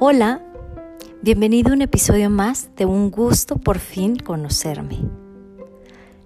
[0.00, 0.40] Hola,
[1.22, 4.96] bienvenido a un episodio más de Un gusto por fin conocerme.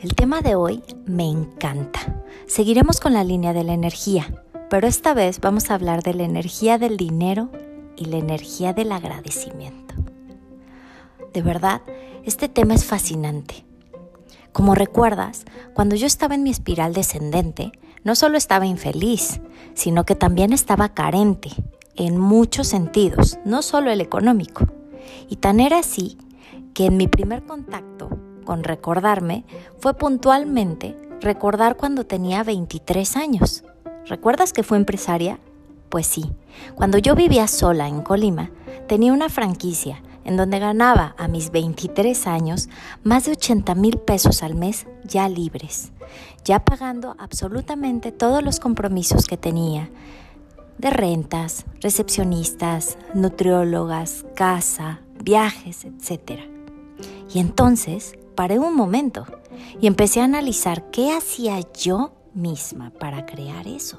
[0.00, 2.24] El tema de hoy me encanta.
[2.46, 6.22] Seguiremos con la línea de la energía, pero esta vez vamos a hablar de la
[6.22, 7.50] energía del dinero
[7.94, 9.94] y la energía del agradecimiento.
[11.34, 11.82] De verdad,
[12.24, 13.66] este tema es fascinante.
[14.50, 15.44] Como recuerdas,
[15.74, 17.72] cuando yo estaba en mi espiral descendente,
[18.02, 19.42] no solo estaba infeliz,
[19.74, 21.50] sino que también estaba carente
[21.98, 24.66] en muchos sentidos, no solo el económico.
[25.28, 26.16] Y tan era así
[26.72, 28.08] que en mi primer contacto
[28.44, 29.44] con recordarme
[29.78, 33.64] fue puntualmente recordar cuando tenía 23 años.
[34.06, 35.40] ¿Recuerdas que fue empresaria?
[35.88, 36.30] Pues sí,
[36.74, 38.50] cuando yo vivía sola en Colima,
[38.86, 42.68] tenía una franquicia en donde ganaba a mis 23 años
[43.02, 45.90] más de 80 mil pesos al mes ya libres,
[46.44, 49.90] ya pagando absolutamente todos los compromisos que tenía,
[50.78, 56.40] de rentas, recepcionistas, nutriólogas, casa, viajes, etc.
[57.32, 59.26] Y entonces paré un momento
[59.80, 63.98] y empecé a analizar qué hacía yo misma para crear eso.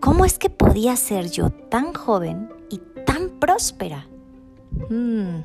[0.00, 4.06] ¿Cómo es que podía ser yo tan joven y tan próspera?
[4.90, 5.40] Hmm,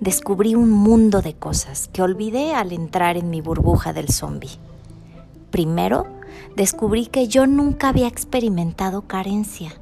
[0.00, 4.58] descubrí un mundo de cosas que olvidé al entrar en mi burbuja del zombie.
[5.50, 6.06] Primero,
[6.56, 9.72] descubrí que yo nunca había experimentado carencia.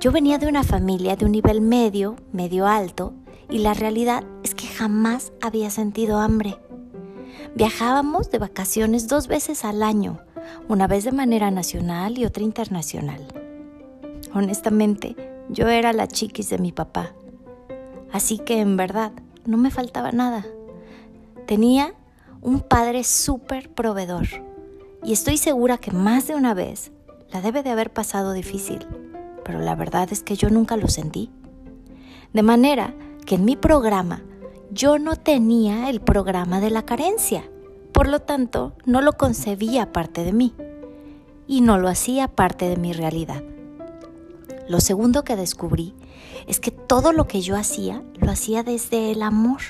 [0.00, 3.14] Yo venía de una familia de un nivel medio, medio alto,
[3.48, 6.58] y la realidad es que jamás había sentido hambre.
[7.54, 10.20] Viajábamos de vacaciones dos veces al año,
[10.68, 13.26] una vez de manera nacional y otra internacional.
[14.34, 15.16] Honestamente,
[15.48, 17.14] yo era la chiquis de mi papá.
[18.12, 19.12] Así que en verdad
[19.44, 20.44] no me faltaba nada.
[21.46, 21.94] Tenía
[22.42, 24.26] un padre súper proveedor
[25.04, 26.92] y estoy segura que más de una vez
[27.30, 28.86] la debe de haber pasado difícil,
[29.44, 31.30] pero la verdad es que yo nunca lo sentí.
[32.32, 32.94] De manera
[33.24, 34.22] que en mi programa
[34.70, 37.44] yo no tenía el programa de la carencia,
[37.92, 40.54] por lo tanto no lo concebía parte de mí
[41.46, 43.42] y no lo hacía parte de mi realidad.
[44.68, 45.94] Lo segundo que descubrí
[46.46, 49.60] es que todo lo que yo hacía lo hacía desde el amor.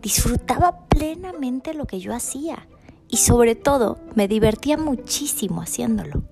[0.00, 2.66] Disfrutaba plenamente lo que yo hacía
[3.08, 6.22] y sobre todo me divertía muchísimo haciéndolo.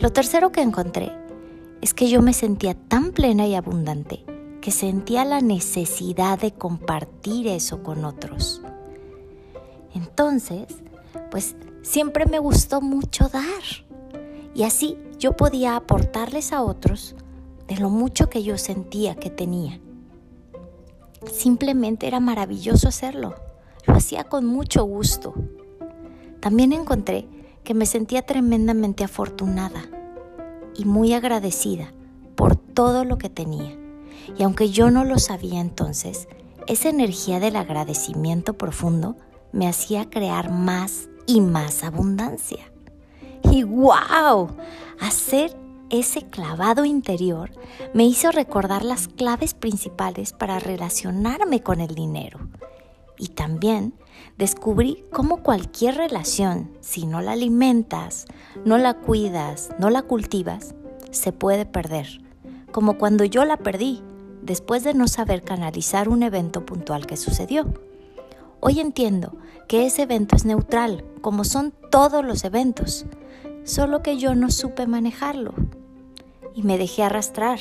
[0.00, 1.12] Lo tercero que encontré
[1.80, 4.24] es que yo me sentía tan plena y abundante
[4.60, 8.62] que sentía la necesidad de compartir eso con otros.
[9.94, 10.66] Entonces,
[11.30, 13.42] pues siempre me gustó mucho dar.
[14.54, 17.16] Y así yo podía aportarles a otros
[17.66, 19.80] de lo mucho que yo sentía que tenía.
[21.30, 23.34] Simplemente era maravilloso hacerlo.
[23.86, 25.34] Lo hacía con mucho gusto.
[26.42, 27.28] También encontré
[27.62, 29.84] que me sentía tremendamente afortunada
[30.76, 31.92] y muy agradecida
[32.34, 33.78] por todo lo que tenía.
[34.36, 36.26] Y aunque yo no lo sabía entonces,
[36.66, 39.14] esa energía del agradecimiento profundo
[39.52, 42.72] me hacía crear más y más abundancia.
[43.44, 44.48] Y wow,
[44.98, 45.56] hacer
[45.90, 47.52] ese clavado interior
[47.94, 52.40] me hizo recordar las claves principales para relacionarme con el dinero
[53.22, 53.94] y también
[54.36, 58.26] descubrí cómo cualquier relación, si no la alimentas,
[58.64, 60.74] no la cuidas, no la cultivas,
[61.12, 62.20] se puede perder.
[62.72, 64.02] Como cuando yo la perdí,
[64.42, 67.72] después de no saber canalizar un evento puntual que sucedió.
[68.58, 69.36] Hoy entiendo
[69.68, 73.06] que ese evento es neutral, como son todos los eventos,
[73.62, 75.54] solo que yo no supe manejarlo
[76.56, 77.60] y me dejé arrastrar.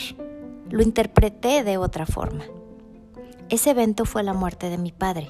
[0.71, 2.45] Lo interpreté de otra forma.
[3.49, 5.27] Ese evento fue la muerte de mi padre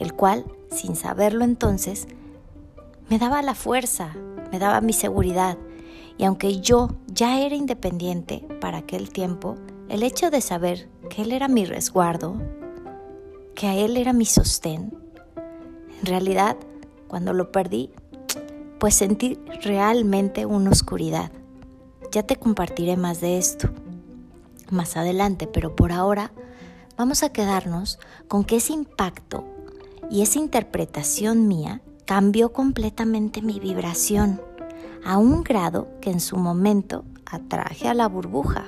[0.00, 2.08] el cual, sin saberlo entonces,
[3.08, 4.16] me daba la fuerza,
[4.50, 5.56] me daba mi seguridad.
[6.18, 9.54] Y aunque yo ya era independiente para aquel tiempo,
[9.88, 12.34] el hecho de saber que él era mi resguardo,
[13.54, 14.92] que a él era mi sostén,
[16.00, 16.56] en realidad,
[17.06, 17.90] cuando lo perdí,
[18.80, 21.30] pues sentí realmente una oscuridad.
[22.10, 23.68] Ya te compartiré más de esto
[24.72, 26.32] más adelante, pero por ahora
[26.96, 27.98] vamos a quedarnos
[28.28, 29.44] con que ese impacto
[30.10, 34.40] y esa interpretación mía cambió completamente mi vibración
[35.04, 38.64] a un grado que en su momento atraje a la burbuja.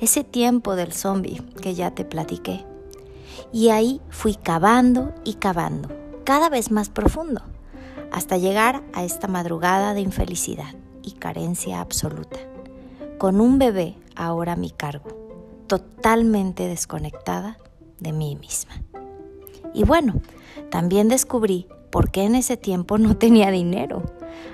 [0.00, 2.64] Ese tiempo del zombie que ya te platiqué.
[3.52, 5.90] Y ahí fui cavando y cavando,
[6.24, 7.42] cada vez más profundo,
[8.10, 12.38] hasta llegar a esta madrugada de infelicidad y carencia absoluta,
[13.18, 15.10] con un bebé ahora a mi cargo,
[15.66, 17.58] totalmente desconectada
[17.98, 18.82] de mí misma.
[19.74, 20.20] Y bueno,
[20.70, 24.02] también descubrí por qué en ese tiempo no tenía dinero.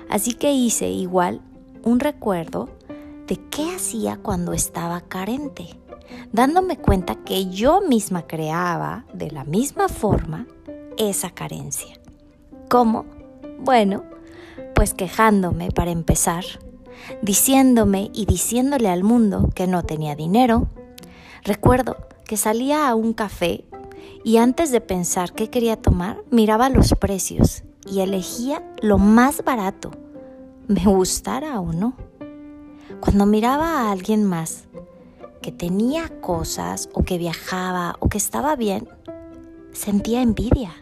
[0.09, 1.41] Así que hice igual
[1.83, 2.69] un recuerdo
[3.27, 5.79] de qué hacía cuando estaba carente,
[6.31, 10.47] dándome cuenta que yo misma creaba de la misma forma
[10.97, 11.99] esa carencia.
[12.69, 13.05] ¿Cómo?
[13.59, 14.03] Bueno,
[14.73, 16.43] pues quejándome para empezar,
[17.21, 20.67] diciéndome y diciéndole al mundo que no tenía dinero.
[21.43, 23.65] Recuerdo que salía a un café
[24.27, 29.91] y antes de pensar qué quería tomar, miraba los precios y elegía lo más barato,
[30.67, 31.93] me gustara o no.
[32.99, 34.65] Cuando miraba a alguien más
[35.41, 38.89] que tenía cosas o que viajaba o que estaba bien,
[39.71, 40.73] sentía envidia.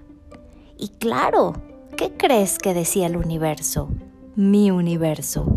[0.76, 1.54] Y claro,
[1.98, 3.90] ¿qué crees que decía el universo?
[4.36, 5.56] Mi universo.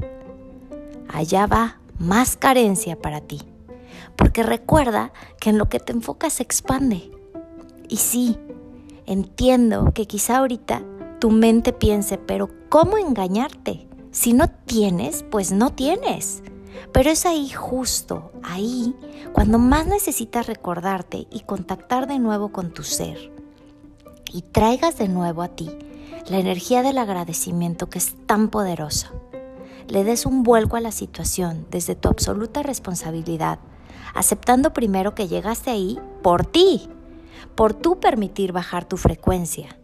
[1.09, 3.41] Allá va más carencia para ti.
[4.15, 5.11] Porque recuerda
[5.41, 7.18] que en lo que te enfocas se expande.
[7.89, 8.37] Y sí,
[9.07, 10.83] entiendo que quizá ahorita
[11.19, 13.89] tu mente piense, pero ¿cómo engañarte?
[14.11, 16.43] Si no tienes, pues no tienes.
[16.93, 18.95] Pero es ahí justo, ahí,
[19.33, 23.33] cuando más necesitas recordarte y contactar de nuevo con tu ser.
[24.33, 25.71] Y traigas de nuevo a ti
[26.29, 29.13] la energía del agradecimiento que es tan poderosa.
[29.89, 33.59] Le des un vuelco a la situación desde tu absoluta responsabilidad,
[34.15, 36.91] aceptando primero que llegaste ahí por ti,
[37.59, 39.77] por tú permitir bajar tu frecuencia,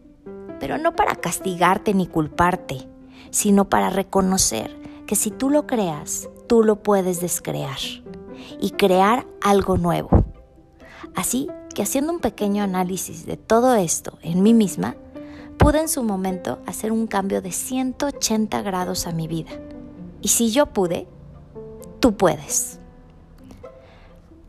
[0.61, 2.87] pero no para castigarte ni culparte,
[3.31, 4.73] sino para reconocer
[5.05, 7.75] que si tú lo creas, tú lo puedes descrear
[8.61, 10.23] y crear algo nuevo.
[11.15, 14.95] Así que haciendo un pequeño análisis de todo esto en mí misma,
[15.57, 19.51] pude en su momento hacer un cambio de 180 grados a mi vida.
[20.21, 21.09] Y si yo pude,
[21.99, 22.79] tú puedes.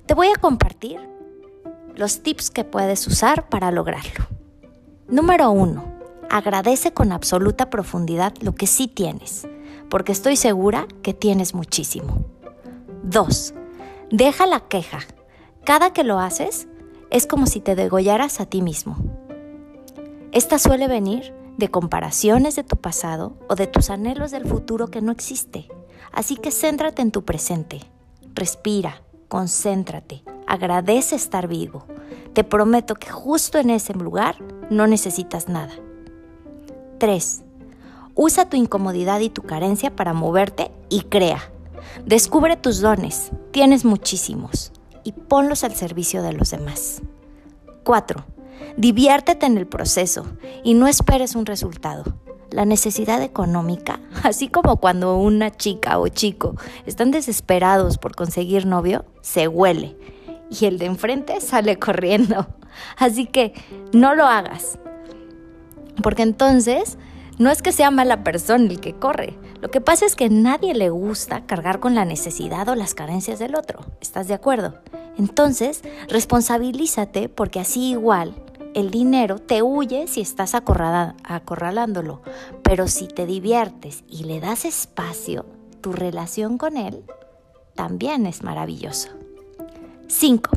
[0.06, 1.15] Te voy a compartir
[1.96, 4.26] los tips que puedes usar para lograrlo.
[5.08, 5.96] Número 1.
[6.30, 9.48] Agradece con absoluta profundidad lo que sí tienes,
[9.88, 12.26] porque estoy segura que tienes muchísimo.
[13.04, 13.54] 2.
[14.10, 15.00] Deja la queja.
[15.64, 16.68] Cada que lo haces,
[17.10, 18.96] es como si te degollaras a ti mismo.
[20.32, 25.00] Esta suele venir de comparaciones de tu pasado o de tus anhelos del futuro que
[25.00, 25.68] no existe.
[26.12, 27.80] Así que céntrate en tu presente.
[28.34, 31.84] Respira, concéntrate, agradece estar vivo.
[32.32, 34.36] Te prometo que justo en ese lugar
[34.70, 35.72] no necesitas nada.
[36.98, 37.42] 3.
[38.14, 41.50] Usa tu incomodidad y tu carencia para moverte y crea.
[42.04, 44.72] Descubre tus dones, tienes muchísimos,
[45.04, 47.02] y ponlos al servicio de los demás.
[47.84, 48.24] 4.
[48.76, 50.26] Diviértete en el proceso
[50.64, 52.04] y no esperes un resultado.
[52.50, 56.54] La necesidad económica, así como cuando una chica o chico
[56.86, 59.96] están desesperados por conseguir novio, se huele
[60.50, 62.46] y el de enfrente sale corriendo.
[62.96, 63.52] Así que
[63.92, 64.78] no lo hagas.
[66.02, 66.98] Porque entonces
[67.38, 69.38] no es que sea mala persona el que corre.
[69.60, 72.94] Lo que pasa es que a nadie le gusta cargar con la necesidad o las
[72.94, 73.80] carencias del otro.
[74.00, 74.78] ¿Estás de acuerdo?
[75.18, 78.34] Entonces, responsabilízate porque así igual
[78.74, 82.20] el dinero te huye si estás acorralándolo.
[82.62, 85.46] Pero si te diviertes y le das espacio,
[85.80, 87.04] tu relación con él
[87.74, 89.15] también es maravilloso.
[90.08, 90.50] 5.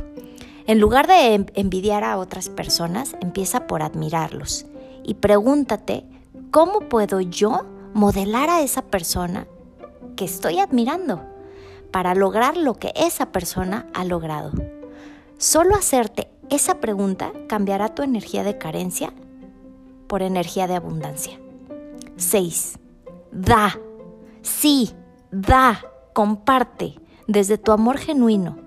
[0.68, 4.66] En lugar de envidiar a otras personas, empieza por admirarlos
[5.04, 6.06] y pregúntate
[6.52, 7.62] ¿Cómo puedo yo
[7.94, 9.46] modelar a esa persona
[10.16, 11.24] que estoy admirando
[11.92, 14.52] para lograr lo que esa persona ha logrado?
[15.38, 19.14] Solo hacerte esa pregunta cambiará tu energía de carencia
[20.08, 21.40] por energía de abundancia.
[22.16, 22.80] 6.
[23.32, 23.80] Da.
[24.42, 24.90] Sí,
[25.30, 25.84] da.
[26.14, 26.96] Comparte
[27.28, 28.58] desde tu amor genuino.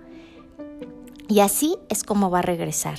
[1.32, 2.98] Y así es como va a regresar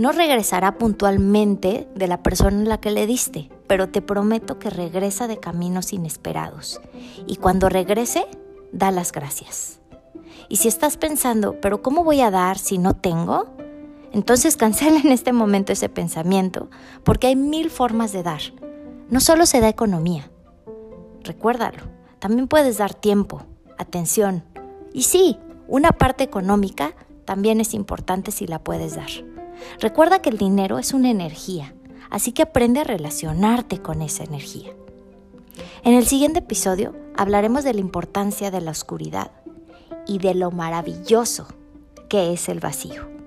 [0.00, 4.70] no regresará puntualmente de la persona a la que le diste, pero te prometo que
[4.70, 6.80] regresa de caminos inesperados.
[7.26, 8.26] Y cuando regrese,
[8.72, 9.82] da las gracias.
[10.48, 13.54] Y si estás pensando, pero ¿cómo voy a dar si no tengo?
[14.10, 16.70] Entonces cancela en este momento ese pensamiento,
[17.04, 18.40] porque hay mil formas de dar.
[19.10, 20.30] No solo se da economía.
[21.24, 21.82] Recuérdalo,
[22.20, 23.42] también puedes dar tiempo,
[23.76, 24.44] atención.
[24.94, 25.36] Y sí,
[25.68, 26.94] una parte económica
[27.30, 29.08] también es importante si la puedes dar.
[29.78, 31.76] Recuerda que el dinero es una energía,
[32.10, 34.72] así que aprende a relacionarte con esa energía.
[35.84, 39.30] En el siguiente episodio hablaremos de la importancia de la oscuridad
[40.08, 41.46] y de lo maravilloso
[42.08, 43.19] que es el vacío.